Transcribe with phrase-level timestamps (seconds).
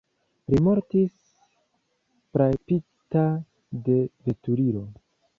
[0.51, 1.17] Li mortis
[2.37, 3.25] frapita
[3.89, 4.83] de veturilo.